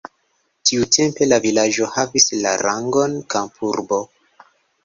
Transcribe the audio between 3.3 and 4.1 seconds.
kampurbo.